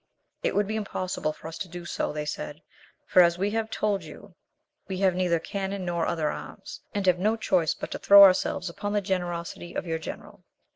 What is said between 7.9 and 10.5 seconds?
to throw ourselves upon the generosity of your general.